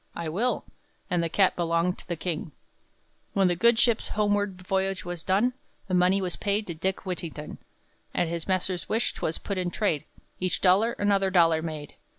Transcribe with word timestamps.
"I 0.15 0.29
will!" 0.29 0.65
and 1.11 1.21
the 1.21 1.29
cat 1.29 1.55
belonged 1.55 1.99
to 1.99 2.07
the 2.07 2.15
king. 2.15 2.53
When 3.33 3.47
the 3.49 3.55
good 3.55 3.77
ship's 3.77 4.07
homeward 4.07 4.63
voyage 4.63 5.05
was 5.05 5.21
done, 5.21 5.53
The 5.87 5.93
money 5.93 6.23
was 6.23 6.35
paid 6.35 6.65
to 6.65 6.73
Dick 6.73 7.05
Whittington; 7.05 7.59
At 8.15 8.27
his 8.27 8.47
master's 8.47 8.89
wish 8.89 9.13
'twas 9.13 9.37
put 9.37 9.59
in 9.59 9.69
trade; 9.69 10.05
Each 10.39 10.59
dollar 10.59 10.93
another 10.93 11.29
dollar 11.29 11.61
made. 11.61 11.93